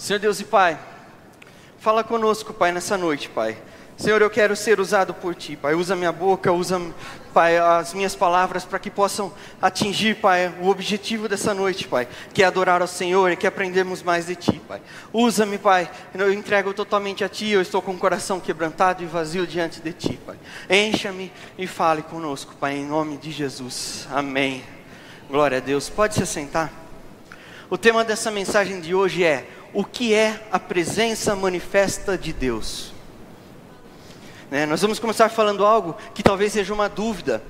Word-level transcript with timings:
Senhor 0.00 0.18
Deus 0.18 0.40
e 0.40 0.44
Pai, 0.44 0.78
fala 1.78 2.02
conosco, 2.02 2.54
Pai, 2.54 2.72
nessa 2.72 2.96
noite, 2.96 3.28
Pai. 3.28 3.58
Senhor, 3.98 4.22
eu 4.22 4.30
quero 4.30 4.56
ser 4.56 4.80
usado 4.80 5.12
por 5.12 5.34
Ti, 5.34 5.56
Pai. 5.56 5.74
Usa 5.74 5.94
minha 5.94 6.10
boca, 6.10 6.50
usa, 6.50 6.80
Pai, 7.34 7.58
as 7.58 7.92
minhas 7.92 8.14
palavras 8.14 8.64
para 8.64 8.78
que 8.78 8.88
possam 8.88 9.30
atingir, 9.60 10.16
Pai, 10.16 10.54
o 10.58 10.68
objetivo 10.68 11.28
dessa 11.28 11.52
noite, 11.52 11.86
Pai, 11.86 12.08
que 12.32 12.42
é 12.42 12.46
adorar 12.46 12.80
ao 12.80 12.88
Senhor 12.88 13.30
e 13.30 13.36
que 13.36 13.46
aprendermos 13.46 14.02
mais 14.02 14.24
de 14.24 14.36
Ti, 14.36 14.58
Pai. 14.66 14.80
Usa-me, 15.12 15.58
Pai. 15.58 15.90
Eu 16.14 16.32
entrego 16.32 16.72
totalmente 16.72 17.22
a 17.22 17.28
Ti. 17.28 17.50
Eu 17.50 17.60
estou 17.60 17.82
com 17.82 17.92
o 17.92 17.98
coração 17.98 18.40
quebrantado 18.40 19.02
e 19.02 19.06
vazio 19.06 19.46
diante 19.46 19.82
de 19.82 19.92
Ti, 19.92 20.18
Pai. 20.24 20.38
Encha-me 20.70 21.30
e 21.58 21.66
fale 21.66 22.00
conosco, 22.00 22.54
Pai, 22.58 22.74
em 22.74 22.86
nome 22.86 23.18
de 23.18 23.30
Jesus. 23.30 24.08
Amém. 24.10 24.64
Glória 25.28 25.58
a 25.58 25.60
Deus. 25.60 25.90
Pode 25.90 26.14
se 26.14 26.26
sentar. 26.26 26.72
O 27.68 27.78
tema 27.78 28.02
dessa 28.02 28.32
mensagem 28.32 28.80
de 28.80 28.94
hoje 28.94 29.22
é: 29.22 29.46
o 29.72 29.84
que 29.84 30.14
é 30.14 30.46
a 30.50 30.58
presença 30.58 31.34
manifesta 31.36 32.16
de 32.18 32.32
Deus? 32.32 32.92
Né, 34.50 34.66
nós 34.66 34.82
vamos 34.82 34.98
começar 34.98 35.28
falando 35.28 35.64
algo 35.64 35.96
que 36.12 36.22
talvez 36.22 36.52
seja 36.52 36.74
uma 36.74 36.88
dúvida, 36.88 37.42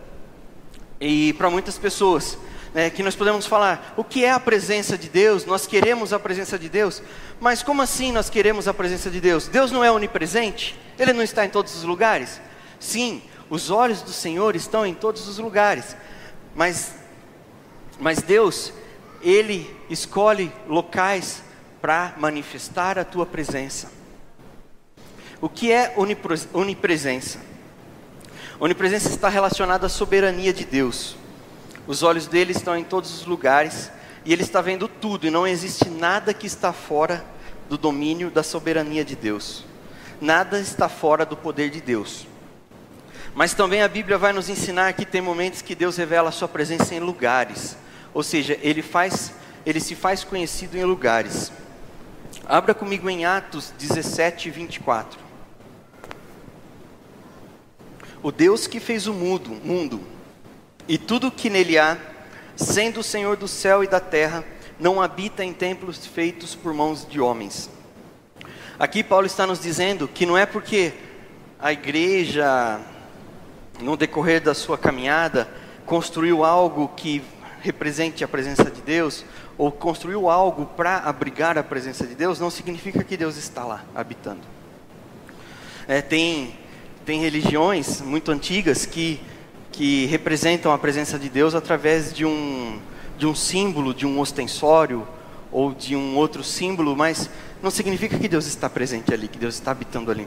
e 1.01 1.33
para 1.35 1.49
muitas 1.49 1.79
pessoas, 1.79 2.37
né, 2.75 2.91
que 2.91 3.03
nós 3.03 3.17
podemos 3.17 3.47
falar: 3.47 3.95
o 3.97 4.05
que 4.05 4.25
é 4.25 4.31
a 4.31 4.39
presença 4.39 4.99
de 4.99 5.09
Deus? 5.09 5.47
Nós 5.47 5.67
queremos 5.67 6.13
a 6.13 6.19
presença 6.19 6.59
de 6.59 6.69
Deus, 6.69 7.03
mas 7.41 7.63
como 7.63 7.81
assim 7.81 8.13
nós 8.13 8.29
queremos 8.29 8.69
a 8.69 8.75
presença 8.75 9.11
de 9.11 9.21
Deus? 9.21 9.49
Deus 9.49 9.73
não 9.73 9.83
é 9.83 9.91
onipresente? 9.91 10.79
Ele 10.99 11.15
não 11.15 11.23
está 11.23 11.45
em 11.47 11.49
todos 11.49 11.75
os 11.75 11.85
lugares? 11.85 12.39
Sim, 12.79 13.23
os 13.49 13.71
olhos 13.71 14.03
do 14.03 14.13
Senhor 14.13 14.55
estão 14.55 14.85
em 14.85 14.95
todos 14.95 15.27
os 15.27 15.39
lugares, 15.39 15.97
mas, 16.55 16.95
mas 17.99 18.21
Deus, 18.21 18.73
Ele 19.23 19.75
escolhe 19.89 20.53
locais 20.69 21.43
para 21.81 22.15
manifestar 22.19 22.99
a 22.99 23.05
tua 23.05 23.25
presença. 23.27 23.91
O 25.41 25.49
que 25.49 25.73
é 25.73 25.95
onipresença? 26.53 27.39
Onipresença 28.59 29.09
está 29.09 29.29
relacionada 29.29 29.87
à 29.87 29.89
soberania 29.89 30.53
de 30.53 30.65
Deus. 30.65 31.17
Os 31.87 32.03
olhos 32.03 32.27
dele 32.27 32.53
estão 32.53 32.77
em 32.77 32.85
todos 32.85 33.13
os 33.15 33.25
lugares 33.25 33.91
e 34.25 34.33
ele 34.33 34.43
está 34.43 34.61
vendo 34.61 34.87
tudo 34.87 35.27
e 35.27 35.31
não 35.31 35.47
existe 35.47 35.89
nada 35.89 36.35
que 36.35 36.47
está 36.47 36.73
fora 36.73 37.25
do 37.71 37.79
domínio 37.79 38.31
da 38.31 38.43
soberania 38.43 39.05
de 39.05 39.17
Deus. 39.17 39.65
Nada 40.21 40.61
está 40.61 40.89
fora 40.89 41.25
do 41.25 41.37
poder 41.37 41.71
de 41.71 41.81
Deus. 41.81 42.27
Mas 43.35 43.55
também 43.55 43.81
a 43.81 43.89
Bíblia 43.89 44.19
vai 44.19 44.33
nos 44.33 44.49
ensinar 44.49 44.93
que 44.93 45.07
tem 45.07 45.21
momentos 45.21 45.63
que 45.63 45.75
Deus 45.75 45.97
revela 45.97 46.29
a 46.29 46.33
sua 46.33 46.49
presença 46.49 46.95
em 46.95 47.01
lugares. 47.01 47.77
Ou 48.13 48.23
seja, 48.23 48.59
ele 48.61 48.83
faz, 48.83 49.33
ele 49.65 49.81
se 49.81 49.95
faz 49.95 50.25
conhecido 50.25 50.77
em 50.77 50.85
lugares. 50.85 51.51
Abra 52.51 52.75
comigo 52.75 53.09
em 53.09 53.25
Atos 53.25 53.73
17, 53.79 54.51
24. 54.51 55.21
O 58.21 58.33
Deus 58.33 58.67
que 58.67 58.81
fez 58.81 59.07
o 59.07 59.15
mundo, 59.15 59.51
mundo 59.51 60.01
e 60.89 60.99
tudo 60.99 61.31
que 61.31 61.49
nele 61.49 61.79
há, 61.79 61.97
sendo 62.57 62.99
o 62.99 63.05
Senhor 63.05 63.37
do 63.37 63.47
céu 63.47 63.85
e 63.85 63.87
da 63.87 64.01
terra, 64.01 64.43
não 64.81 65.01
habita 65.01 65.45
em 65.45 65.53
templos 65.53 66.05
feitos 66.05 66.57
por 66.57 66.75
mãos 66.75 67.07
de 67.09 67.21
homens. 67.21 67.71
Aqui 68.81 69.05
Paulo 69.05 69.27
está 69.27 69.47
nos 69.47 69.61
dizendo 69.61 70.09
que 70.09 70.27
não 70.27 70.37
é 70.37 70.45
porque 70.45 70.93
a 71.57 71.73
igreja, 71.73 72.81
no 73.81 73.97
decorrer 73.97 74.43
da 74.43 74.55
sua 74.55 74.77
caminhada, 74.77 75.49
construiu 75.87 76.45
algo 76.45 76.89
que 76.97 77.23
represente 77.61 78.25
a 78.25 78.29
presença 78.29 78.65
de 78.65 78.81
Deus, 78.81 79.25
ou 79.61 79.71
construiu 79.71 80.31
algo 80.31 80.65
para 80.65 81.01
abrigar 81.01 81.59
a 81.59 81.63
presença 81.63 82.07
de 82.07 82.15
Deus, 82.15 82.41
não 82.41 82.49
significa 82.49 83.05
que 83.05 83.15
Deus 83.15 83.37
está 83.37 83.63
lá 83.63 83.85
habitando. 83.95 84.41
É, 85.87 86.01
tem, 86.01 86.57
tem 87.05 87.21
religiões 87.21 88.01
muito 88.01 88.33
antigas 88.33 88.87
que, 88.87 89.21
que 89.71 90.07
representam 90.07 90.73
a 90.73 90.79
presença 90.79 91.19
de 91.19 91.29
Deus 91.29 91.55
através 91.55 92.11
de 92.11 92.25
um, 92.25 92.81
de 93.19 93.27
um 93.27 93.35
símbolo, 93.35 93.93
de 93.93 94.07
um 94.07 94.19
ostensório 94.19 95.07
ou 95.53 95.75
de 95.75 95.95
um 95.95 96.17
outro 96.17 96.43
símbolo, 96.43 96.97
mas 96.97 97.29
não 97.63 97.71
significa 97.71 98.19
que 98.19 98.29
Deus 98.29 98.47
está 98.47 98.71
presente 98.71 99.13
ali, 99.13 99.29
que 99.29 99.39
Deus 99.39 99.57
está 99.57 99.73
habitando 99.73 100.11
ali. 100.11 100.27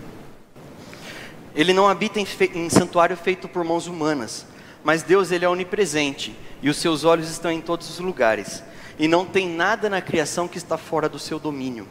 Ele 1.56 1.74
não 1.74 1.90
habita 1.90 2.20
em, 2.20 2.28
em 2.54 2.70
santuário 2.70 3.18
feito 3.18 3.48
por 3.48 3.64
mãos 3.64 3.88
humanas, 3.88 4.46
mas 4.84 5.02
Deus 5.02 5.32
ele 5.32 5.44
é 5.44 5.50
onipresente 5.50 6.36
e 6.62 6.70
os 6.70 6.78
seus 6.78 7.04
olhos 7.04 7.32
estão 7.32 7.52
em 7.52 7.62
todos 7.62 7.90
os 7.90 7.98
lugares 7.98 8.62
e 8.98 9.08
não 9.08 9.26
tem 9.26 9.50
nada 9.50 9.90
na 9.90 10.02
criação 10.02 10.48
que 10.48 10.58
está 10.58 10.78
fora 10.78 11.10
do 11.10 11.20
seu 11.20 11.40
domínio. 11.40 11.88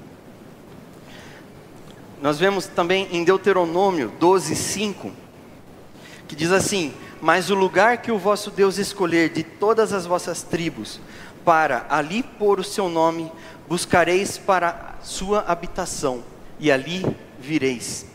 Nós 2.21 2.39
vemos 2.39 2.67
também 2.67 3.09
em 3.11 3.25
Deuteronômio 3.25 4.13
12, 4.21 4.55
5, 4.55 5.13
que 6.29 6.37
diz 6.37 6.53
assim: 6.53 6.95
Mas 7.21 7.51
o 7.51 7.55
lugar 7.55 7.99
que 7.99 8.13
o 8.13 8.19
vosso 8.19 8.51
Deus 8.51 8.79
escolher 8.79 9.31
de 9.31 9.43
todas 9.43 9.93
as 9.93 10.07
vossas 10.07 10.43
tribos, 10.43 11.01
para 11.45 11.85
ali 11.89 12.23
pôr 12.23 12.61
o 12.61 12.65
seu 12.65 12.89
nome, 12.89 13.31
buscareis 13.69 14.39
para 14.39 14.95
sua 15.03 15.41
habitação, 15.41 16.23
e 16.61 16.71
ali 16.71 17.05
vireis. 17.41 18.07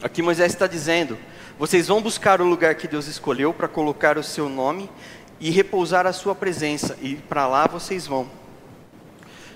Aqui 0.00 0.22
Moisés 0.22 0.52
está 0.52 0.68
dizendo: 0.68 1.18
vocês 1.58 1.88
vão 1.88 2.02
buscar 2.02 2.40
o 2.40 2.44
lugar 2.44 2.74
que 2.74 2.86
Deus 2.86 3.08
escolheu 3.08 3.52
para 3.52 3.66
colocar 3.66 4.18
o 4.18 4.22
seu 4.22 4.48
nome, 4.48 4.90
e 5.38 5.50
repousar 5.50 6.06
a 6.06 6.12
sua 6.12 6.34
presença, 6.34 6.96
e 7.00 7.16
para 7.16 7.46
lá 7.46 7.66
vocês 7.66 8.06
vão. 8.06 8.26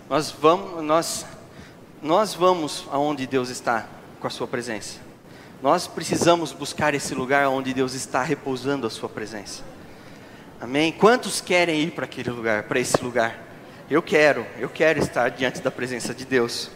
Nós 0.08 0.30
vamos, 0.30 0.82
nós, 0.84 1.26
nós 2.02 2.34
vamos 2.34 2.86
aonde 2.90 3.26
Deus 3.26 3.48
está 3.48 3.86
com 4.18 4.26
a 4.26 4.30
sua 4.30 4.46
presença. 4.46 4.98
Nós 5.62 5.86
precisamos 5.86 6.52
buscar 6.52 6.94
esse 6.94 7.14
lugar 7.14 7.46
onde 7.48 7.72
Deus 7.72 7.94
está 7.94 8.22
repousando 8.22 8.86
a 8.86 8.90
sua 8.90 9.08
presença. 9.08 9.62
Amém? 10.60 10.92
Quantos 10.92 11.40
querem 11.40 11.80
ir 11.80 11.92
para 11.92 12.04
aquele 12.04 12.30
lugar, 12.30 12.64
para 12.64 12.78
esse 12.78 13.02
lugar? 13.02 13.38
Eu 13.88 14.02
quero, 14.02 14.46
eu 14.58 14.68
quero 14.68 14.98
estar 14.98 15.30
diante 15.30 15.60
da 15.60 15.70
presença 15.70 16.14
de 16.14 16.24
Deus. 16.24 16.70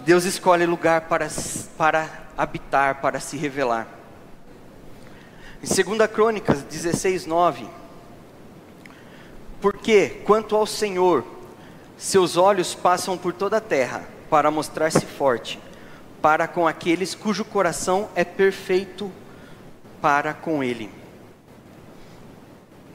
Deus 0.00 0.24
escolhe 0.24 0.64
lugar 0.66 1.02
para, 1.02 1.28
para 1.76 2.08
habitar, 2.36 3.00
para 3.00 3.18
se 3.20 3.36
revelar. 3.36 3.88
Em 5.62 5.84
2 5.96 6.10
Crônicas 6.10 6.62
16, 6.62 7.26
9 7.26 7.66
porque, 9.66 10.20
quanto 10.24 10.54
ao 10.54 10.64
Senhor, 10.64 11.24
seus 11.98 12.36
olhos 12.36 12.72
passam 12.72 13.18
por 13.18 13.32
toda 13.32 13.56
a 13.56 13.60
terra 13.60 14.08
para 14.30 14.48
mostrar-se 14.48 15.04
forte, 15.04 15.58
para 16.22 16.46
com 16.46 16.68
aqueles 16.68 17.16
cujo 17.16 17.44
coração 17.44 18.08
é 18.14 18.22
perfeito 18.22 19.10
para 20.00 20.32
com 20.32 20.62
Ele. 20.62 20.88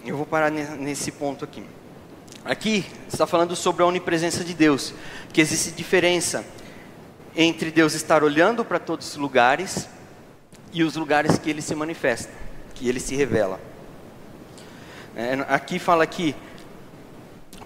Eu 0.05 0.15
vou 0.15 0.25
parar 0.25 0.49
nesse 0.49 1.11
ponto 1.11 1.43
aqui. 1.43 1.61
Aqui 2.45 2.85
está 3.05 3.27
falando 3.27 3.53
sobre 3.53 3.83
a 3.83 3.85
onipresença 3.85 4.41
de 4.41 4.53
Deus, 4.53 4.93
que 5.33 5.41
existe 5.41 5.71
diferença 5.71 6.45
entre 7.35 7.69
Deus 7.69 7.95
estar 7.95 8.23
olhando 8.23 8.63
para 8.63 8.79
todos 8.79 9.09
os 9.09 9.15
lugares 9.17 9.89
e 10.71 10.85
os 10.85 10.95
lugares 10.95 11.37
que 11.37 11.49
Ele 11.49 11.61
se 11.61 11.75
manifesta, 11.75 12.31
que 12.73 12.87
Ele 12.87 13.01
se 13.01 13.13
revela. 13.13 13.59
É, 15.13 15.33
aqui 15.49 15.77
fala 15.77 16.07
que 16.07 16.33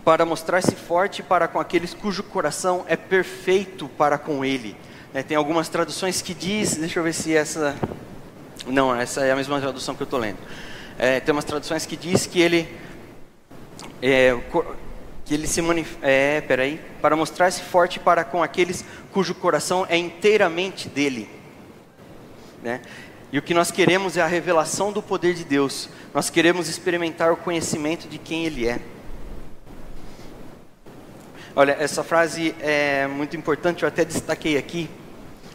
para 0.05 0.23
mostrar-se 0.23 0.75
forte 0.75 1.23
para 1.23 1.47
com 1.47 1.59
aqueles 1.59 1.95
cujo 1.95 2.21
coração 2.21 2.85
é 2.87 2.95
perfeito 2.95 3.89
para 3.97 4.19
com 4.19 4.45
Ele. 4.45 4.77
É, 5.11 5.23
tem 5.23 5.35
algumas 5.35 5.67
traduções 5.67 6.21
que 6.21 6.35
diz, 6.35 6.77
deixa 6.77 6.99
eu 6.99 7.03
ver 7.03 7.13
se 7.13 7.35
essa, 7.35 7.75
não, 8.67 8.95
essa 8.95 9.25
é 9.25 9.31
a 9.31 9.35
mesma 9.35 9.59
tradução 9.59 9.95
que 9.95 10.03
eu 10.03 10.05
estou 10.05 10.19
lendo. 10.19 10.37
É, 10.99 11.19
tem 11.19 11.33
umas 11.33 11.43
traduções 11.43 11.87
que 11.87 11.97
diz 11.97 12.27
que 12.27 12.39
ele, 12.39 12.69
é, 13.99 14.37
que 15.25 15.33
ele 15.33 15.47
se 15.47 15.59
manifesta, 15.61 16.05
é, 16.05 16.39
peraí, 16.39 16.79
para 17.01 17.15
mostrar-se 17.15 17.63
forte 17.63 17.99
para 17.99 18.23
com 18.23 18.43
aqueles 18.43 18.85
cujo 19.11 19.33
coração 19.33 19.87
é 19.89 19.97
inteiramente 19.97 20.87
dele. 20.87 21.27
Né? 22.61 22.79
E 23.31 23.39
o 23.39 23.41
que 23.41 23.55
nós 23.55 23.71
queremos 23.71 24.17
é 24.17 24.21
a 24.21 24.27
revelação 24.27 24.91
do 24.91 25.01
poder 25.01 25.33
de 25.33 25.43
Deus. 25.43 25.89
Nós 26.13 26.29
queremos 26.29 26.69
experimentar 26.69 27.31
o 27.31 27.37
conhecimento 27.37 28.07
de 28.07 28.19
quem 28.19 28.45
Ele 28.45 28.67
é. 28.67 28.79
Olha, 31.57 31.71
essa 31.79 32.03
frase 32.03 32.53
é 32.59 33.07
muito 33.07 33.37
importante, 33.37 33.83
eu 33.83 33.87
até 33.87 34.03
destaquei 34.03 34.57
aqui. 34.57 34.89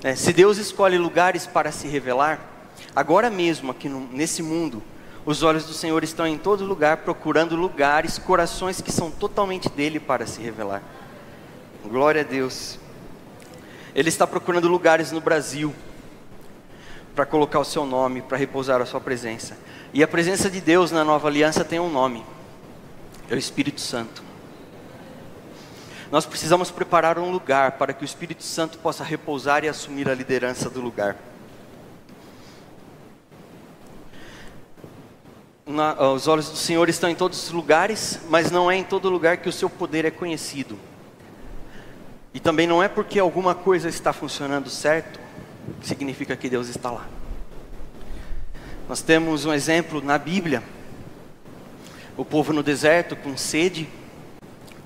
É, 0.02 0.14
se 0.14 0.32
Deus 0.32 0.56
escolhe 0.56 0.96
lugares 0.96 1.46
para 1.46 1.70
se 1.70 1.86
revelar, 1.86 2.40
agora 2.96 3.28
mesmo 3.28 3.70
aqui 3.70 3.86
no, 3.86 4.00
nesse 4.10 4.42
mundo, 4.42 4.82
os 5.26 5.42
olhos 5.42 5.66
do 5.66 5.74
Senhor 5.74 6.02
estão 6.02 6.26
em 6.26 6.38
todo 6.38 6.64
lugar 6.64 6.98
procurando 6.98 7.54
lugares, 7.54 8.16
corações 8.16 8.80
que 8.80 8.90
são 8.90 9.10
totalmente 9.10 9.68
dele 9.68 10.00
para 10.00 10.26
se 10.26 10.40
revelar. 10.40 10.82
Glória 11.84 12.22
a 12.22 12.24
Deus. 12.24 12.78
Ele 13.94 14.08
está 14.08 14.26
procurando 14.26 14.68
lugares 14.68 15.12
no 15.12 15.20
Brasil 15.20 15.74
para 17.14 17.26
colocar 17.26 17.60
o 17.60 17.64
seu 17.64 17.84
nome, 17.84 18.22
para 18.22 18.38
repousar 18.38 18.80
a 18.80 18.86
sua 18.86 19.02
presença. 19.02 19.58
E 19.92 20.02
a 20.02 20.08
presença 20.08 20.48
de 20.48 20.62
Deus 20.62 20.90
na 20.90 21.04
nova 21.04 21.28
aliança 21.28 21.62
tem 21.62 21.78
um 21.78 21.90
nome: 21.90 22.24
é 23.28 23.34
o 23.34 23.38
Espírito 23.38 23.82
Santo. 23.82 24.29
Nós 26.10 26.26
precisamos 26.26 26.72
preparar 26.72 27.18
um 27.20 27.30
lugar 27.30 27.72
para 27.72 27.92
que 27.92 28.02
o 28.02 28.04
Espírito 28.04 28.42
Santo 28.42 28.78
possa 28.78 29.04
repousar 29.04 29.64
e 29.64 29.68
assumir 29.68 30.08
a 30.08 30.14
liderança 30.14 30.68
do 30.68 30.80
lugar. 30.80 31.16
Na, 35.64 36.10
os 36.10 36.26
olhos 36.26 36.50
do 36.50 36.56
Senhor 36.56 36.88
estão 36.88 37.08
em 37.08 37.14
todos 37.14 37.44
os 37.44 37.52
lugares, 37.52 38.18
mas 38.28 38.50
não 38.50 38.68
é 38.68 38.74
em 38.74 38.82
todo 38.82 39.08
lugar 39.08 39.36
que 39.36 39.48
o 39.48 39.52
seu 39.52 39.70
poder 39.70 40.04
é 40.04 40.10
conhecido. 40.10 40.76
E 42.34 42.40
também 42.40 42.66
não 42.66 42.82
é 42.82 42.88
porque 42.88 43.20
alguma 43.20 43.54
coisa 43.54 43.88
está 43.88 44.12
funcionando 44.12 44.68
certo 44.68 45.20
que 45.80 45.86
significa 45.86 46.36
que 46.36 46.48
Deus 46.50 46.68
está 46.68 46.90
lá. 46.90 47.06
Nós 48.88 49.00
temos 49.00 49.44
um 49.44 49.52
exemplo 49.52 50.02
na 50.02 50.18
Bíblia. 50.18 50.60
O 52.16 52.24
povo 52.24 52.52
no 52.52 52.64
deserto 52.64 53.14
com 53.14 53.36
sede 53.36 53.88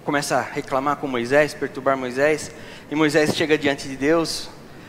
começa 0.04 0.36
a 0.36 0.42
reclamar 0.42 0.96
com 0.96 1.08
Moisés, 1.08 1.54
perturbar 1.54 1.96
Moisés, 1.96 2.52
e 2.90 2.94
Moisés 2.94 3.34
chega 3.34 3.58
diante 3.58 3.88
de 3.88 3.96
Deus. 3.96 4.48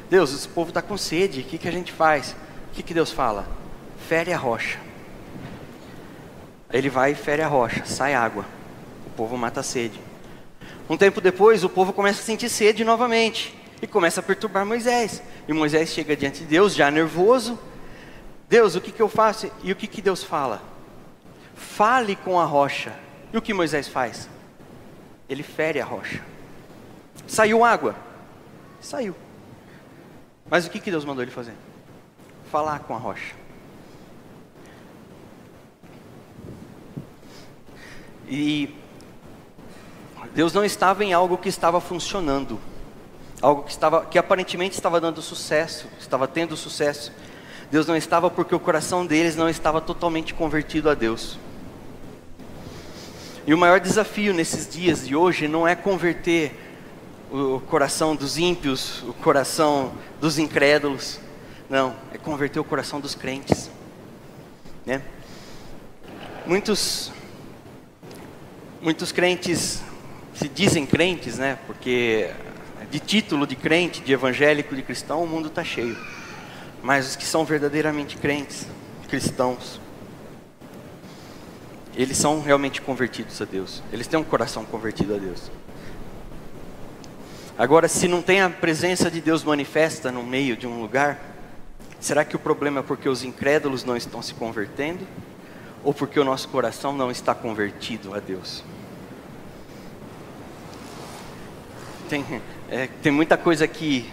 Deus, 0.09 0.33
esse 0.33 0.47
povo 0.47 0.69
está 0.69 0.81
com 0.81 0.97
sede, 0.97 1.39
o 1.39 1.44
que, 1.44 1.57
que 1.57 1.67
a 1.67 1.71
gente 1.71 1.91
faz? 1.91 2.35
O 2.69 2.75
que, 2.75 2.83
que 2.83 2.94
Deus 2.94 3.12
fala? 3.12 3.47
Fere 4.07 4.33
a 4.33 4.38
rocha. 4.38 4.77
Ele 6.71 6.89
vai 6.89 7.13
e 7.13 7.15
fere 7.15 7.41
a 7.41 7.47
rocha, 7.47 7.85
sai 7.85 8.13
água. 8.13 8.45
O 9.07 9.09
povo 9.12 9.38
mata 9.38 9.62
a 9.62 9.63
sede. 9.63 10.00
Um 10.89 10.97
tempo 10.97 11.21
depois, 11.21 11.63
o 11.63 11.69
povo 11.69 11.94
começa 11.94 12.21
a 12.21 12.23
sentir 12.23 12.50
sede 12.50 12.83
novamente 12.83 13.57
e 13.81 13.88
começa 13.88 14.19
a 14.19 14.23
perturbar 14.23 14.65
Moisés. 14.65 15.23
E 15.47 15.53
Moisés 15.53 15.89
chega 15.89 16.15
diante 16.15 16.41
de 16.41 16.45
Deus, 16.45 16.75
já 16.75 16.91
nervoso. 16.91 17.57
Deus, 18.50 18.75
o 18.75 18.81
que, 18.81 18.91
que 18.91 19.01
eu 19.01 19.09
faço? 19.09 19.50
E 19.63 19.71
o 19.71 19.75
que, 19.75 19.88
que 19.88 20.01
Deus 20.01 20.23
fala? 20.23 20.62
Fale 21.56 22.15
com 22.15 22.39
a 22.39 22.45
rocha. 22.45 22.94
E 23.33 23.38
o 23.38 23.41
que 23.41 23.53
Moisés 23.53 23.88
faz? 23.88 24.29
Ele 25.30 25.44
fere 25.44 25.81
a 25.81 25.86
rocha. 25.86 26.22
Saiu 27.27 27.63
água? 27.63 27.95
Saiu. 28.80 29.16
Mas 30.50 30.66
o 30.66 30.69
que, 30.69 30.80
que 30.80 30.92
Deus 30.92 31.06
mandou 31.06 31.24
ele 31.24 31.31
fazer? 31.31 31.54
Falar 32.51 32.80
com 32.80 32.94
a 32.95 32.98
rocha. 32.98 33.33
E 38.27 38.74
Deus 40.33 40.54
não 40.54 40.66
estava 40.66 41.04
em 41.04 41.13
algo 41.13 41.38
que 41.38 41.50
estava 41.50 41.80
funcionando, 41.80 42.60
algo 43.42 43.63
que, 43.63 43.72
estava, 43.72 44.06
que 44.06 44.18
aparentemente 44.18 44.75
estava 44.75 45.00
dando 45.00 45.22
sucesso, 45.22 45.88
estava 46.00 46.27
tendo 46.27 46.57
sucesso. 46.57 47.12
Deus 47.72 47.88
não 47.88 47.95
estava 47.95 48.30
porque 48.30 48.54
o 48.54 48.60
coração 48.60 49.06
deles 49.06 49.36
não 49.36 49.50
estava 49.50 49.81
totalmente 49.81 50.33
convertido 50.33 50.89
a 50.89 50.94
Deus. 50.94 51.39
E 53.47 53.53
o 53.53 53.57
maior 53.57 53.80
desafio 53.80 54.33
nesses 54.33 54.68
dias 54.68 55.07
de 55.07 55.15
hoje 55.15 55.47
não 55.47 55.68
é 55.68 55.75
converter 55.75 56.51
o 57.31 57.59
coração 57.59 58.15
dos 58.15 58.39
ímpios, 58.39 59.03
o 59.03 59.13
coração 59.13 59.94
dos 60.19 60.39
incrédulos, 60.39 61.19
não, 61.69 61.95
é 62.12 62.18
converter 62.18 62.59
o 62.59 62.63
coração 62.63 63.00
dos 63.00 63.13
crentes. 63.13 63.69
Né? 64.83 65.00
Muitos, 66.47 67.12
muitos 68.81 69.12
crentes 69.12 69.83
se 70.33 70.50
dizem 70.50 70.83
crentes, 70.83 71.38
né? 71.38 71.59
Porque 71.68 72.31
de 72.89 73.00
título 73.00 73.45
de 73.45 73.56
crente, 73.56 74.01
de 74.01 74.12
evangélico, 74.12 74.75
de 74.75 74.81
cristão, 74.81 75.24
o 75.24 75.27
mundo 75.27 75.50
está 75.50 75.63
cheio. 75.63 75.95
Mas 76.81 77.09
os 77.09 77.15
que 77.15 77.25
são 77.25 77.45
verdadeiramente 77.45 78.18
crentes, 78.18 78.68
cristãos, 79.07 79.80
eles 81.95 82.18
são 82.18 82.42
realmente 82.42 82.81
convertidos 82.81 83.42
a 83.42 83.45
Deus. 83.45 83.81
Eles 83.92 84.06
têm 84.07 84.19
um 84.19 84.24
coração 84.24 84.65
convertido 84.65 85.15
a 85.15 85.18
Deus. 85.18 85.50
Agora, 87.57 87.88
se 87.88 88.07
não 88.07 88.21
tem 88.21 88.42
a 88.42 88.50
presença 88.50 89.09
de 89.09 89.21
Deus 89.21 89.44
manifesta 89.44 90.12
no 90.12 90.21
meio 90.21 90.57
de 90.57 90.68
um 90.68 90.81
lugar, 90.81 91.18
será 92.01 92.25
que 92.25 92.36
o 92.36 92.39
problema 92.39 92.81
é 92.81 92.83
porque 92.83 93.07
os 93.07 93.24
incrédulos 93.24 93.86
não 93.86 93.95
estão 93.95 94.21
se 94.21 94.33
convertendo? 94.33 95.07
Ou 95.81 95.94
porque 95.94 96.19
o 96.19 96.25
nosso 96.25 96.50
coração 96.50 96.92
não 96.92 97.09
está 97.09 97.33
convertido 97.33 98.13
a 98.13 98.19
Deus? 98.19 98.62
Tem, 102.09 102.25
é, 102.69 102.88
tem 103.01 103.12
muita 103.12 103.38
coisa 103.38 103.65
que 103.68 104.09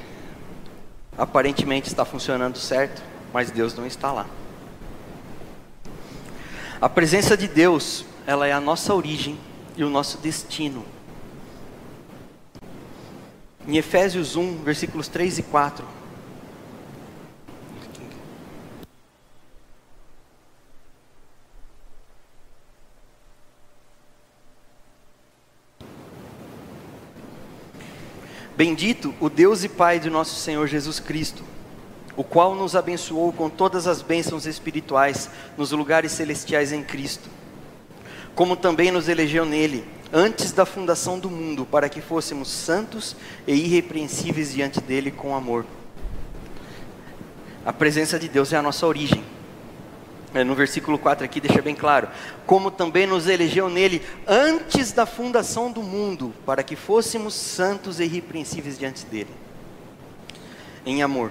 aparentemente 1.19 1.89
está 1.89 2.05
funcionando 2.05 2.59
certo, 2.59 3.03
mas 3.33 3.51
Deus 3.51 3.75
não 3.75 3.87
está 3.87 4.13
lá. 4.13 4.27
A 6.83 6.89
presença 6.89 7.37
de 7.37 7.47
Deus, 7.47 8.05
ela 8.27 8.45
é 8.45 8.51
a 8.51 8.61
nossa 8.61 8.93
origem 8.93 9.39
e 9.77 9.85
o 9.85 9.89
nosso 9.89 10.19
destino. 10.19 10.85
Em 13.69 13.77
Efésios 13.77 14.35
1, 14.35 14.65
versículos 14.65 15.07
3 15.07 15.39
e 15.39 15.43
4. 15.45 15.87
Bendito 28.57 29.15
o 29.21 29.31
Deus 29.31 29.63
e 29.63 29.69
Pai 29.69 30.01
de 30.01 30.11
nosso 30.11 30.35
Senhor 30.35 30.67
Jesus 30.67 30.99
Cristo 30.99 31.45
o 32.17 32.23
qual 32.23 32.55
nos 32.55 32.77
abençoou 32.77 33.33
com 33.33 33.49
todas 33.49 33.87
as 33.87 34.03
bênçãos 34.03 34.47
espirituais 34.47 35.31
nos 35.57 35.73
lugares 35.73 36.13
celestiais 36.13 36.73
em 36.73 36.83
Cristo, 36.83 37.29
como 38.35 38.57
também 38.57 38.91
nos 38.91 39.09
elegeu 39.09 39.45
nele, 39.45 39.85
antes 40.13 40.53
da 40.53 40.67
fundação 40.67 41.19
do 41.19 41.31
mundo, 41.31 41.65
para 41.65 41.89
que 41.89 42.03
fôssemos 42.03 42.49
santos 42.49 43.17
e 43.47 43.55
irrepreensíveis 43.55 44.53
diante 44.53 44.81
dele 44.81 45.11
com 45.11 45.35
amor. 45.35 45.65
A 47.65 47.73
presença 47.73 48.19
de 48.19 48.29
Deus 48.29 48.53
é 48.53 48.57
a 48.57 48.63
nossa 48.63 48.87
origem. 48.87 49.25
É, 50.35 50.43
no 50.43 50.55
versículo 50.55 50.99
4 50.99 51.25
aqui 51.25 51.41
deixa 51.41 51.61
bem 51.61 51.75
claro: 51.75 52.09
como 52.47 52.71
também 52.71 53.07
nos 53.07 53.27
elegeu 53.27 53.69
nele 53.69 54.03
antes 54.27 54.93
da 54.93 55.05
fundação 55.07 55.71
do 55.71 55.83
mundo, 55.83 56.33
para 56.45 56.63
que 56.63 56.75
fôssemos 56.75 57.35
santos 57.35 58.01
e 58.01 58.05
irrepreensíveis 58.05 58.79
diante 58.79 59.05
dele, 59.07 59.31
em 60.85 61.03
amor. 61.03 61.31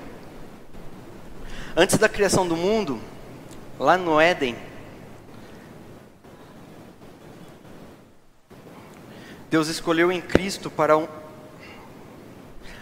Antes 1.76 1.98
da 1.98 2.10
criação 2.10 2.46
do 2.46 2.58
mundo, 2.58 3.00
lá 3.80 3.98
no 3.98 4.20
Éden, 4.20 4.58
Deus 9.50 9.70
escolheu 9.70 10.12
em 10.12 10.20
Cristo 10.20 10.70
para 10.70 10.98
um. 10.98 11.08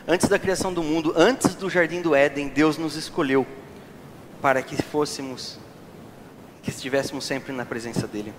Antes 0.07 0.27
da 0.27 0.39
criação 0.39 0.73
do 0.73 0.81
mundo, 0.81 1.13
antes 1.15 1.53
do 1.53 1.69
jardim 1.69 2.01
do 2.01 2.15
Éden, 2.15 2.47
Deus 2.47 2.79
nos 2.79 2.95
escolheu 2.95 3.45
para 4.41 4.63
que 4.63 4.75
fôssemos, 4.81 5.59
que 6.63 6.71
estivéssemos 6.71 7.25
sempre 7.25 7.53
na 7.53 7.65
presença 7.65 8.07
dEle. 8.07 8.33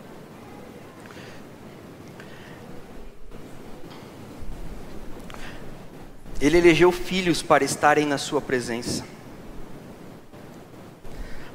Ele 6.41 6.59
elegeu 6.59 6.91
filhos 6.91 7.41
para 7.41 7.63
estarem 7.63 8.05
na 8.05 8.19
Sua 8.19 8.41
presença. 8.41 9.05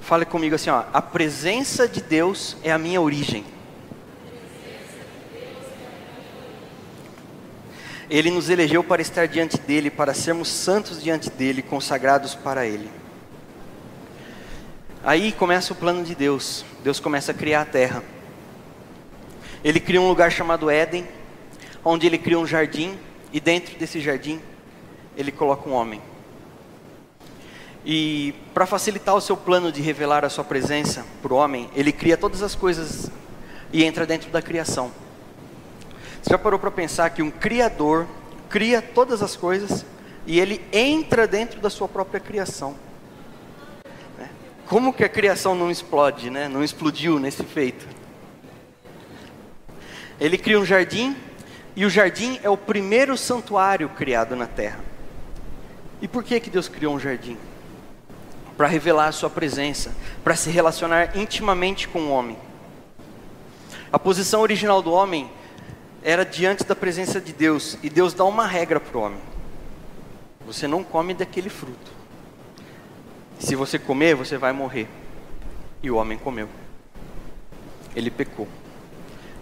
Fale 0.05 0.23
comigo 0.23 0.53
assim, 0.53 0.69
ó, 0.69 0.83
a 0.93 1.01
presença 1.01 1.87
de 1.87 1.99
Deus 1.99 2.55
é 2.63 2.71
a 2.71 2.77
minha 2.77 3.01
origem. 3.01 3.43
Ele 8.07 8.29
nos 8.29 8.47
elegeu 8.47 8.83
para 8.83 9.01
estar 9.01 9.27
diante 9.27 9.57
dele, 9.57 9.89
para 9.89 10.13
sermos 10.13 10.47
santos 10.47 11.01
diante 11.01 11.31
dele, 11.31 11.63
consagrados 11.63 12.35
para 12.35 12.67
ele. 12.67 12.87
Aí 15.03 15.31
começa 15.31 15.73
o 15.73 15.75
plano 15.75 16.03
de 16.03 16.13
Deus. 16.13 16.63
Deus 16.83 16.99
começa 16.99 17.31
a 17.31 17.35
criar 17.35 17.61
a 17.61 17.65
terra. 17.65 18.03
Ele 19.63 19.79
cria 19.79 19.99
um 19.99 20.07
lugar 20.07 20.31
chamado 20.31 20.69
Éden, 20.69 21.07
onde 21.83 22.05
ele 22.05 22.19
cria 22.19 22.37
um 22.37 22.45
jardim, 22.45 22.95
e 23.33 23.39
dentro 23.39 23.75
desse 23.75 23.99
jardim 23.99 24.39
ele 25.17 25.31
coloca 25.31 25.67
um 25.67 25.73
homem. 25.73 25.99
E 27.85 28.33
para 28.51 28.65
facilitar 28.65 29.13
o 29.13 29.21
seu 29.21 29.37
plano 29.37 29.71
de 29.71 29.79
revelar 29.79 30.25
a 30.25 30.29
sua 30.29 30.43
presença 30.43 31.05
para 31.21 31.31
o 31.31 31.37
homem, 31.37 31.69
ele 31.75 31.91
cria 31.91 32.17
todas 32.17 32.41
as 32.41 32.55
coisas 32.55 33.11
e 33.71 33.83
entra 33.83 34.07
dentro 34.07 34.31
da 34.31 34.41
criação. 34.41 34.91
Você 36.19 36.31
já 36.31 36.37
parou 36.39 36.59
para 36.59 36.71
pensar 36.71 37.11
que 37.11 37.21
um 37.21 37.29
criador 37.29 38.07
cria 38.49 38.81
todas 38.81 39.21
as 39.21 39.35
coisas 39.35 39.85
e 40.25 40.39
ele 40.39 40.59
entra 40.73 41.27
dentro 41.27 41.61
da 41.61 41.69
sua 41.69 41.87
própria 41.87 42.19
criação? 42.19 42.75
Né? 44.17 44.29
Como 44.65 44.91
que 44.91 45.03
a 45.03 45.09
criação 45.09 45.53
não 45.53 45.69
explode, 45.69 46.31
né? 46.31 46.47
não 46.47 46.63
explodiu 46.63 47.19
nesse 47.19 47.43
feito? 47.43 47.87
Ele 50.19 50.39
cria 50.39 50.59
um 50.59 50.65
jardim 50.65 51.15
e 51.75 51.85
o 51.85 51.89
jardim 51.89 52.39
é 52.41 52.49
o 52.49 52.57
primeiro 52.57 53.15
santuário 53.15 53.89
criado 53.89 54.35
na 54.35 54.47
terra. 54.47 54.79
E 56.01 56.07
por 56.07 56.23
que 56.23 56.39
que 56.39 56.49
Deus 56.49 56.67
criou 56.67 56.95
um 56.95 56.99
jardim? 56.99 57.37
Para 58.57 58.67
revelar 58.67 59.07
a 59.07 59.11
sua 59.11 59.29
presença, 59.29 59.95
para 60.23 60.35
se 60.35 60.49
relacionar 60.49 61.17
intimamente 61.17 61.87
com 61.87 61.99
o 61.99 62.11
homem. 62.11 62.37
A 63.91 63.99
posição 63.99 64.41
original 64.41 64.81
do 64.81 64.91
homem 64.91 65.29
era 66.03 66.23
diante 66.23 66.63
da 66.63 66.75
presença 66.75 67.19
de 67.19 67.33
Deus 67.33 67.77
e 67.81 67.89
Deus 67.89 68.13
dá 68.13 68.23
uma 68.25 68.45
regra 68.45 68.79
para 68.79 68.97
o 68.97 69.01
homem: 69.01 69.19
você 70.45 70.67
não 70.67 70.83
come 70.83 71.13
daquele 71.13 71.49
fruto. 71.49 71.91
Se 73.39 73.55
você 73.55 73.77
comer, 73.77 74.15
você 74.15 74.37
vai 74.37 74.53
morrer. 74.53 74.87
E 75.83 75.91
o 75.91 75.97
homem 75.97 76.17
comeu. 76.17 76.47
Ele 77.95 78.09
pecou. 78.09 78.47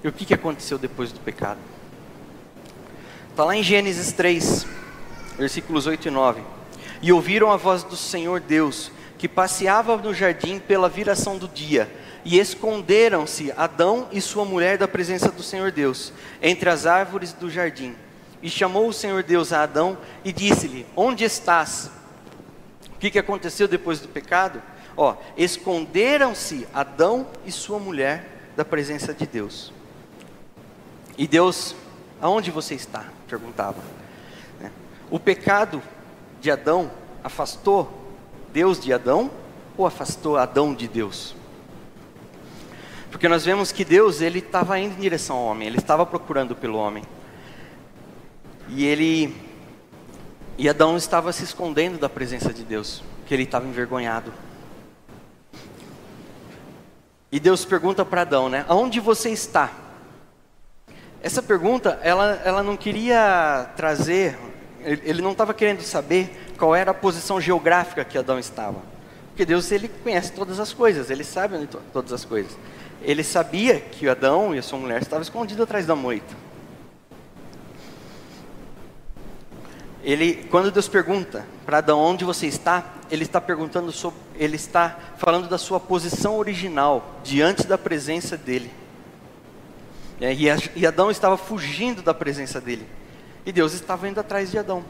E 0.03 0.07
o 0.07 0.11
que, 0.11 0.25
que 0.25 0.33
aconteceu 0.33 0.77
depois 0.77 1.11
do 1.11 1.19
pecado? 1.19 1.59
Está 3.29 3.45
lá 3.45 3.55
em 3.55 3.63
Gênesis 3.63 4.11
3, 4.11 4.67
versículos 5.37 5.87
8 5.87 6.07
e 6.07 6.11
9. 6.11 6.41
E 7.01 7.11
ouviram 7.11 7.51
a 7.51 7.57
voz 7.57 7.83
do 7.83 7.95
Senhor 7.95 8.39
Deus, 8.39 8.91
que 9.23 9.27
passeava 9.29 9.95
no 9.95 10.13
jardim 10.13 10.59
pela 10.59 10.89
viração 10.89 11.37
do 11.37 11.47
dia, 11.47 11.89
e 12.25 12.37
esconderam-se 12.37 13.53
Adão 13.55 14.09
e 14.11 14.19
sua 14.19 14.43
mulher 14.43 14.77
da 14.77 14.85
presença 14.85 15.31
do 15.31 15.41
Senhor 15.41 15.71
Deus, 15.71 16.11
entre 16.41 16.69
as 16.69 16.85
árvores 16.85 17.31
do 17.31 17.49
jardim. 17.49 17.95
E 18.41 18.49
chamou 18.49 18.85
o 18.85 18.91
Senhor 18.91 19.23
Deus 19.23 19.53
a 19.53 19.63
Adão 19.63 19.97
e 20.25 20.33
disse-lhe: 20.33 20.85
Onde 20.93 21.23
estás? 21.23 21.89
O 22.93 22.99
que, 22.99 23.09
que 23.09 23.17
aconteceu 23.17 23.65
depois 23.65 24.01
do 24.01 24.09
pecado? 24.09 24.61
Ó, 24.97 25.15
esconderam-se 25.37 26.67
Adão 26.73 27.25
e 27.45 27.51
sua 27.53 27.79
mulher 27.79 28.27
da 28.57 28.65
presença 28.65 29.13
de 29.13 29.25
Deus. 29.25 29.71
E 31.17 31.25
Deus, 31.25 31.73
aonde 32.19 32.51
você 32.51 32.75
está? 32.75 33.05
Perguntava. 33.29 33.81
Né? 34.59 34.69
O 35.09 35.17
pecado 35.17 35.81
de 36.41 36.51
Adão 36.51 36.91
afastou 37.23 38.02
Deus 38.53 38.79
de 38.79 38.93
Adão 38.93 39.31
ou 39.75 39.85
afastou 39.85 40.37
Adão 40.37 40.73
de 40.75 40.87
Deus? 40.87 41.35
Porque 43.09 43.27
nós 43.27 43.43
vemos 43.43 43.71
que 43.71 43.83
Deus 43.83 44.21
ele 44.21 44.39
estava 44.39 44.79
indo 44.79 44.95
em 44.95 45.01
direção 45.01 45.35
ao 45.35 45.43
homem, 45.45 45.67
ele 45.67 45.79
estava 45.79 46.05
procurando 46.05 46.55
pelo 46.55 46.77
homem. 46.77 47.03
E 48.69 48.85
ele 48.85 49.35
e 50.57 50.69
Adão 50.69 50.95
estava 50.95 51.33
se 51.33 51.43
escondendo 51.43 51.97
da 51.97 52.07
presença 52.07 52.53
de 52.53 52.63
Deus, 52.63 53.03
porque 53.19 53.33
ele 53.33 53.43
estava 53.43 53.67
envergonhado. 53.67 54.31
E 57.31 57.39
Deus 57.39 57.65
pergunta 57.65 58.05
para 58.05 58.21
Adão, 58.21 58.49
né? 58.49 58.63
Aonde 58.67 58.99
você 58.99 59.31
está? 59.31 59.71
Essa 61.23 61.41
pergunta, 61.41 61.99
ela, 62.03 62.39
ela 62.45 62.61
não 62.61 62.77
queria 62.77 63.71
trazer, 63.75 64.37
ele 64.83 65.21
não 65.21 65.31
estava 65.31 65.53
querendo 65.53 65.81
saber 65.81 66.42
qual 66.53 66.75
era 66.75 66.91
a 66.91 66.93
posição 66.93 67.41
geográfica 67.41 68.05
que 68.05 68.17
Adão 68.17 68.39
estava. 68.39 68.79
Porque 69.29 69.45
Deus, 69.45 69.71
ele 69.71 69.87
conhece 69.87 70.31
todas 70.31 70.59
as 70.59 70.73
coisas, 70.73 71.09
ele 71.09 71.23
sabe 71.23 71.67
todas 71.91 72.13
as 72.13 72.23
coisas 72.23 72.55
ele 73.03 73.23
sabia 73.23 73.79
que 73.79 74.07
Adão 74.07 74.55
e 74.55 74.59
a 74.59 74.63
sua 74.63 74.79
mulher 74.79 75.01
estavam 75.01 75.21
escondidos 75.21 75.63
atrás 75.63 75.85
da 75.85 75.95
moita. 75.95 76.33
Ele, 80.03 80.47
quando 80.49 80.71
Deus 80.71 80.87
pergunta 80.87 81.45
para 81.65 81.77
Adão 81.77 81.99
onde 81.99 82.25
você 82.25 82.47
está, 82.47 82.83
ele 83.11 83.23
está 83.23 83.39
perguntando 83.39 83.91
sobre, 83.91 84.19
ele 84.35 84.55
está 84.55 84.97
falando 85.17 85.47
da 85.47 85.57
sua 85.57 85.79
posição 85.79 86.37
original 86.37 87.19
diante 87.23 87.67
da 87.67 87.77
presença 87.77 88.37
dele. 88.37 88.71
É, 90.19 90.33
e 90.75 90.87
Adão 90.87 91.11
estava 91.11 91.37
fugindo 91.37 92.01
da 92.01 92.13
presença 92.13 92.59
dele. 92.61 92.87
E 93.45 93.51
Deus 93.51 93.73
estava 93.73 94.07
indo 94.07 94.19
atrás 94.19 94.51
de 94.51 94.57
Adão. 94.57 94.83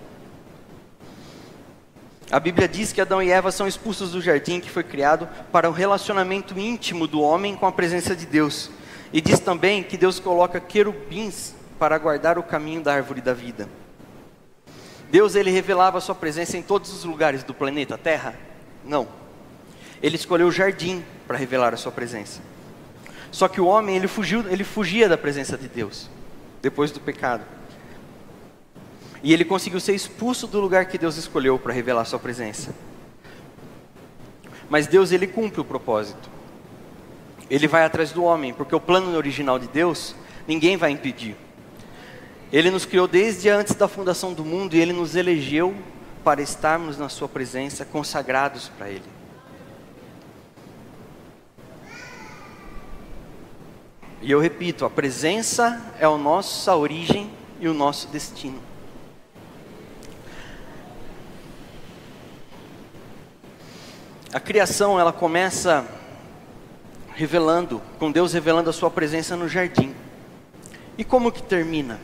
A 2.32 2.40
Bíblia 2.40 2.68
diz 2.68 2.92
que 2.92 3.02
Adão 3.02 3.22
e 3.22 3.30
Eva 3.30 3.52
são 3.52 3.68
expulsos 3.68 4.12
do 4.12 4.22
jardim 4.22 4.60
que 4.60 4.70
foi 4.70 4.84
criado 4.84 5.28
para 5.52 5.70
o 5.70 5.74
relacionamento 5.74 6.58
íntimo 6.58 7.08
do 7.08 7.22
homem 7.22 7.56
com 7.56 7.68
a 7.68 7.72
presença 7.72 8.16
de 8.16 8.26
Deus. 8.26 8.72
E 9.12 9.22
diz 9.22 9.40
também 9.40 9.84
que 9.84 9.98
Deus 9.98 10.20
coloca 10.20 10.60
querubins 10.60 11.54
para 11.78 11.98
guardar 11.98 12.40
o 12.40 12.44
caminho 12.44 12.82
da 12.82 12.94
árvore 12.94 13.22
da 13.22 13.34
vida. 13.34 13.70
Deus 15.12 15.36
ele 15.36 15.52
revelava 15.52 16.00
a 16.00 16.02
sua 16.02 16.16
presença 16.16 16.58
em 16.58 16.64
todos 16.64 16.92
os 16.92 17.04
lugares 17.04 17.44
do 17.44 17.54
planeta 17.54 17.98
Terra? 17.98 18.34
Não. 18.84 19.08
Ele 20.02 20.16
escolheu 20.16 20.48
o 20.48 20.52
jardim 20.52 21.04
para 21.28 21.38
revelar 21.38 21.74
a 21.74 21.78
sua 21.78 21.92
presença. 21.92 22.42
Só 23.32 23.48
que 23.48 23.62
o 23.62 23.66
homem 23.66 23.96
ele 23.96 24.08
fugiu, 24.08 24.44
ele 24.50 24.64
fugia 24.64 25.08
da 25.08 25.18
presença 25.18 25.58
de 25.58 25.68
Deus 25.68 26.10
depois 26.64 26.92
do 26.92 27.00
pecado. 27.00 27.44
E 29.24 29.32
ele 29.32 29.46
conseguiu 29.46 29.80
ser 29.80 29.96
expulso 29.96 30.46
do 30.46 30.60
lugar 30.60 30.86
que 30.86 30.98
Deus 30.98 31.16
escolheu 31.16 31.58
para 31.58 31.74
revelar 31.74 32.04
sua 32.04 32.20
presença. 32.20 32.76
Mas 34.70 34.86
Deus 34.86 35.14
ele 35.14 35.26
cumpre 35.26 35.62
o 35.62 35.66
propósito. 35.66 36.30
Ele 37.50 37.66
vai 37.68 37.86
atrás 37.86 38.12
do 38.12 38.24
homem, 38.24 38.54
porque 38.54 38.76
o 38.76 38.82
plano 38.82 39.16
original 39.16 39.58
de 39.58 39.68
Deus 39.68 40.14
ninguém 40.46 40.76
vai 40.76 40.92
impedir. 40.92 41.38
Ele 42.52 42.70
nos 42.70 42.86
criou 42.86 43.08
desde 43.08 43.48
antes 43.50 43.74
da 43.76 43.88
fundação 43.88 44.34
do 44.34 44.44
mundo 44.44 44.76
e 44.76 44.80
ele 44.80 44.92
nos 44.92 45.16
elegeu 45.16 45.74
para 46.22 46.42
estarmos 46.42 46.98
na 46.98 47.08
sua 47.08 47.30
presença 47.30 47.86
consagrados 47.86 48.70
para 48.78 48.90
ele. 48.90 49.14
E 54.22 54.32
eu 54.32 54.40
repito, 54.40 54.86
a 54.86 54.90
presença 54.90 55.82
é 56.00 56.06
a 56.06 56.18
nossa 56.18 56.76
origem 56.76 57.30
e 57.60 57.68
o 57.68 57.74
nosso 57.74 58.08
destino. 58.08 58.73
A 64.34 64.40
criação 64.40 65.00
ela 65.00 65.14
começa 65.14 65.86
revelando, 67.14 67.80
com 68.00 68.12
Deus 68.12 68.34
revelando 68.34 68.68
a 68.68 68.74
sua 68.74 68.90
presença 68.90 69.38
no 69.38 69.48
jardim. 69.48 69.94
E 70.98 71.04
como 71.04 71.32
que 71.32 71.44
termina? 71.44 72.00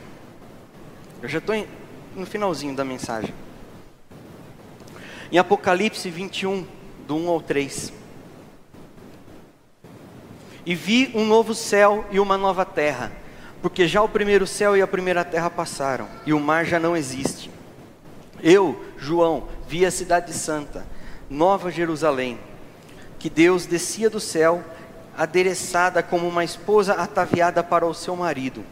Eu 1.20 1.28
já 1.28 1.38
estou 1.38 1.66
no 2.14 2.24
finalzinho 2.24 2.76
da 2.76 2.84
mensagem. 2.84 3.34
Em 5.32 5.38
Apocalipse 5.38 6.08
21, 6.08 6.64
do 7.04 7.16
1 7.16 7.28
ao 7.28 7.40
3. 7.40 7.92
E 10.64 10.72
vi 10.72 11.10
um 11.16 11.24
novo 11.24 11.52
céu 11.52 12.06
e 12.12 12.20
uma 12.20 12.38
nova 12.38 12.64
terra, 12.64 13.10
porque 13.60 13.88
já 13.88 14.00
o 14.02 14.08
primeiro 14.08 14.46
céu 14.46 14.76
e 14.76 14.82
a 14.82 14.86
primeira 14.86 15.24
terra 15.24 15.50
passaram, 15.50 16.06
e 16.24 16.32
o 16.32 16.38
mar 16.38 16.64
já 16.64 16.78
não 16.78 16.96
existe. 16.96 17.50
Eu, 18.40 18.84
João, 18.96 19.48
vi 19.66 19.84
a 19.84 19.90
cidade 19.90 20.32
santa 20.32 20.86
Nova 21.30 21.70
Jerusalém, 21.70 22.40
que 23.16 23.30
Deus 23.30 23.64
descia 23.64 24.10
do 24.10 24.18
céu, 24.18 24.64
adereçada 25.16 26.02
como 26.02 26.26
uma 26.26 26.42
esposa 26.42 26.94
ataviada 26.94 27.62
para 27.62 27.86
o 27.86 27.94
seu 27.94 28.16
marido. 28.16 28.64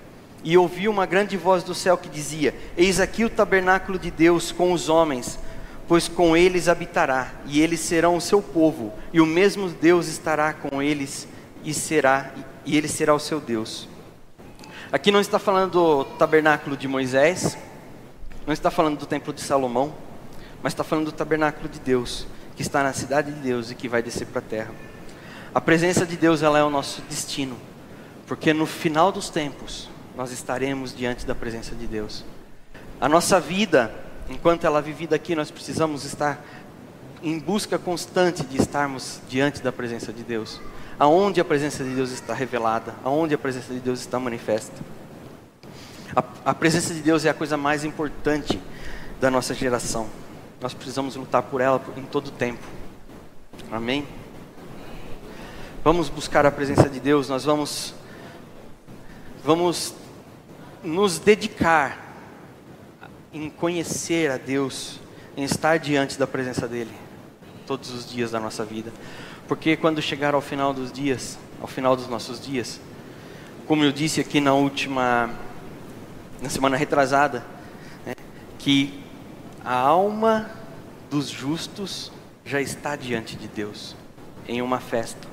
E 0.43 0.59
ouviu 0.59 0.91
uma 0.91 1.07
grande 1.07 1.37
voz 1.37 1.62
do 1.62 1.73
céu 1.73 1.97
que 1.97 2.09
dizia: 2.09 2.53
Eis 2.77 2.99
aqui 2.99 3.25
o 3.25 3.31
tabernáculo 3.31 3.97
de 3.97 4.11
Deus 4.11 4.50
com 4.50 4.73
os 4.73 4.88
homens, 4.88 5.38
pois 5.87 6.09
com 6.09 6.37
eles 6.37 6.69
habitará, 6.69 7.33
e 7.47 7.61
eles 7.61 7.79
serão 7.79 8.17
o 8.17 8.21
seu 8.21 8.43
povo, 8.43 8.93
e 9.12 9.21
o 9.21 9.27
mesmo 9.27 9.69
Deus 9.69 10.09
estará 10.09 10.53
com 10.53 10.83
eles 10.83 11.29
e 11.65 11.73
será 11.73 12.33
e 12.67 12.77
ele 12.77 12.88
será 12.88 13.15
o 13.15 13.21
seu 13.21 13.41
Deus. 13.41 13.88
Aqui 14.91 15.12
não 15.12 15.21
está 15.21 15.38
falando 15.38 15.73
do 15.73 16.05
tabernáculo 16.05 16.77
de 16.77 16.88
Moisés, 16.88 17.57
não 18.45 18.53
está 18.53 18.71
falando 18.71 18.99
do 18.99 19.07
templo 19.07 19.33
de 19.33 19.43
Salomão, 19.43 19.95
mas 20.62 20.73
está 20.73 20.83
falando 20.83 21.07
do 21.07 21.12
tabernáculo 21.12 21.69
de 21.69 21.79
Deus 21.79 22.27
que 22.59 22.62
está 22.62 22.83
na 22.83 22.93
cidade 22.93 23.31
de 23.31 23.38
Deus 23.38 23.71
e 23.71 23.75
que 23.77 23.88
vai 23.88 24.03
descer 24.03 24.27
para 24.27 24.41
a 24.41 24.43
terra. 24.43 24.73
A 25.55 25.61
presença 25.61 26.05
de 26.05 26.17
Deus 26.17 26.43
ela 26.43 26.59
é 26.59 26.65
o 26.65 26.69
nosso 26.69 27.00
destino, 27.03 27.57
porque 28.27 28.53
no 28.53 28.67
final 28.67 29.12
dos 29.12 29.31
tempos 29.31 29.88
nós 30.17 30.33
estaremos 30.33 30.93
diante 30.93 31.25
da 31.25 31.37
presença 31.37 31.73
de 31.77 31.87
Deus. 31.87 32.25
A 33.00 33.09
nossa 33.09 33.38
vida, 33.38 33.95
enquanto 34.29 34.65
ela 34.65 34.81
é 34.81 34.83
vivida 34.83 35.15
aqui, 35.15 35.37
nós 35.37 35.53
precisamos 35.53 36.05
estar 36.05 36.45
em 37.23 37.38
busca 37.38 37.79
constante 37.79 38.43
de 38.43 38.61
estarmos 38.61 39.21
diante 39.29 39.62
da 39.62 39.71
presença 39.71 40.12
de 40.12 40.25
Deus. 40.25 40.61
Aonde 40.99 41.41
a 41.41 41.45
presença 41.45 41.85
de 41.85 41.95
Deus 41.95 42.11
está 42.11 42.35
revelada, 42.35 42.93
aonde 43.05 43.37
a 43.37 43.38
presença 43.38 43.73
de 43.73 43.79
Deus 43.79 44.00
está 44.00 44.19
manifesta. 44.19 44.75
A, 46.17 46.25
a 46.50 46.55
presença 46.55 46.93
de 46.93 47.03
Deus 47.03 47.25
é 47.25 47.31
a 47.31 47.35
coisa 47.35 47.57
mais 47.57 47.85
importante 47.85 48.61
da 49.21 49.31
nossa 49.31 49.55
geração. 49.55 50.09
Nós 50.61 50.75
precisamos 50.75 51.15
lutar 51.15 51.43
por 51.45 51.61
ela 51.61 51.81
em 51.97 52.03
todo 52.03 52.29
o 52.29 52.33
tempo. 52.33 52.62
Amém? 53.71 54.07
Vamos 55.85 56.09
buscar 56.09 56.45
a 56.45 56.50
presença 56.50 56.88
de 56.88 56.99
Deus, 56.99 57.29
nós 57.29 57.45
vamos 57.45 57.95
vamos 59.45 59.95
nos 60.83 61.19
dedicar 61.19 61.97
em 63.33 63.49
conhecer 63.49 64.31
a 64.33 64.37
Deus, 64.37 64.99
em 65.37 65.45
estar 65.45 65.79
diante 65.79 66.19
da 66.19 66.27
presença 66.27 66.67
dele 66.67 66.93
todos 67.65 67.91
os 67.91 68.11
dias 68.11 68.33
da 68.33 68.41
nossa 68.41 68.65
vida. 68.65 68.93
Porque 69.47 69.77
quando 69.77 70.03
chegar 70.03 70.35
ao 70.35 70.41
final 70.41 70.75
dos 70.75 70.91
dias, 70.91 71.38
ao 71.61 71.69
final 71.69 71.95
dos 71.95 72.09
nossos 72.09 72.41
dias, 72.41 72.81
como 73.67 73.85
eu 73.85 73.93
disse 73.93 74.21
aqui 74.21 74.41
na 74.41 74.55
última 74.55 75.31
na 76.43 76.49
semana 76.49 76.77
retrasada, 76.77 77.45
né, 78.05 78.15
que 78.59 79.08
a 79.68 79.75
alma 79.75 80.50
dos 81.10 81.28
justos 81.28 82.10
já 82.42 82.58
está 82.58 82.96
diante 82.96 83.37
de 83.37 83.46
Deus, 83.46 83.94
em 84.48 84.62
uma 84.62 84.80
festa, 84.80 85.28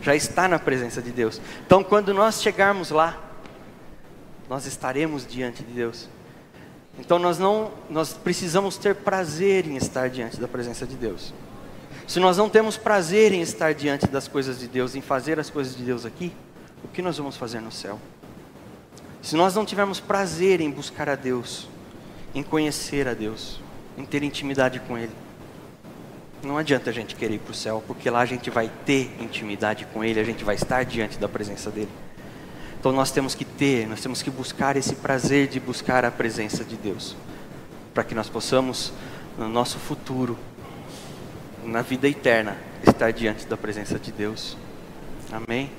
já 0.00 0.16
está 0.16 0.48
na 0.48 0.58
presença 0.58 1.02
de 1.02 1.10
Deus. 1.10 1.38
Então, 1.66 1.84
quando 1.84 2.14
nós 2.14 2.40
chegarmos 2.40 2.88
lá, 2.88 3.20
nós 4.48 4.64
estaremos 4.64 5.26
diante 5.26 5.62
de 5.62 5.74
Deus. 5.74 6.08
Então 6.98 7.18
nós 7.18 7.38
não, 7.38 7.70
nós 7.90 8.14
precisamos 8.14 8.78
ter 8.78 8.94
prazer 8.94 9.66
em 9.66 9.76
estar 9.76 10.08
diante 10.08 10.40
da 10.40 10.48
presença 10.48 10.86
de 10.86 10.96
Deus. 10.96 11.34
Se 12.06 12.18
nós 12.18 12.38
não 12.38 12.48
temos 12.48 12.78
prazer 12.78 13.30
em 13.32 13.42
estar 13.42 13.74
diante 13.74 14.06
das 14.06 14.26
coisas 14.26 14.58
de 14.58 14.68
Deus, 14.68 14.94
em 14.94 15.02
fazer 15.02 15.38
as 15.38 15.50
coisas 15.50 15.76
de 15.76 15.84
Deus 15.84 16.06
aqui, 16.06 16.32
o 16.82 16.88
que 16.88 17.02
nós 17.02 17.18
vamos 17.18 17.36
fazer 17.36 17.60
no 17.60 17.70
céu? 17.70 17.98
Se 19.20 19.36
nós 19.36 19.54
não 19.54 19.66
tivermos 19.66 20.00
prazer 20.00 20.62
em 20.62 20.70
buscar 20.70 21.10
a 21.10 21.14
Deus, 21.14 21.68
em 22.34 22.42
conhecer 22.42 23.08
a 23.08 23.14
Deus, 23.14 23.60
em 23.96 24.04
ter 24.04 24.22
intimidade 24.22 24.80
com 24.80 24.96
Ele, 24.96 25.12
não 26.42 26.56
adianta 26.56 26.88
a 26.88 26.92
gente 26.92 27.14
querer 27.14 27.34
ir 27.34 27.38
para 27.38 27.52
o 27.52 27.54
céu, 27.54 27.82
porque 27.86 28.08
lá 28.08 28.20
a 28.20 28.26
gente 28.26 28.48
vai 28.48 28.70
ter 28.86 29.14
intimidade 29.20 29.86
com 29.92 30.02
Ele, 30.02 30.18
a 30.18 30.24
gente 30.24 30.42
vai 30.42 30.54
estar 30.54 30.84
diante 30.84 31.18
da 31.18 31.28
presença 31.28 31.70
dEle. 31.70 31.90
Então 32.78 32.92
nós 32.92 33.10
temos 33.10 33.34
que 33.34 33.44
ter, 33.44 33.86
nós 33.86 34.00
temos 34.00 34.22
que 34.22 34.30
buscar 34.30 34.74
esse 34.76 34.94
prazer 34.94 35.48
de 35.48 35.60
buscar 35.60 36.04
a 36.04 36.10
presença 36.10 36.64
de 36.64 36.76
Deus, 36.76 37.14
para 37.92 38.02
que 38.04 38.14
nós 38.14 38.28
possamos, 38.28 38.90
no 39.36 39.48
nosso 39.48 39.78
futuro, 39.78 40.38
na 41.62 41.82
vida 41.82 42.08
eterna, 42.08 42.56
estar 42.86 43.12
diante 43.12 43.46
da 43.46 43.56
presença 43.56 43.98
de 43.98 44.10
Deus. 44.10 44.56
Amém? 45.30 45.70